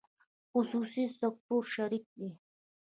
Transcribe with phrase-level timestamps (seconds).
[0.51, 2.29] خصوصي سکتور شریک دی